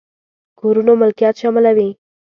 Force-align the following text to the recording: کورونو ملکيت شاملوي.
کورونو 0.59 0.91
ملکيت 1.01 1.35
شاملوي. 1.41 1.89